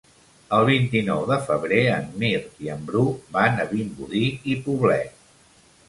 [0.59, 3.07] El vint-i-nou de febrer en Mirt i en Bru
[3.39, 4.27] van a Vimbodí
[4.57, 5.27] i Poblet.